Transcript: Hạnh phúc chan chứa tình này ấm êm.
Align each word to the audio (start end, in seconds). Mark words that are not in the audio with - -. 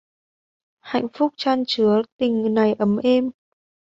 Hạnh 0.79 1.07
phúc 1.13 1.33
chan 1.37 1.63
chứa 1.67 2.01
tình 2.17 2.53
này 2.53 2.73
ấm 2.73 2.97
êm. 2.97 3.31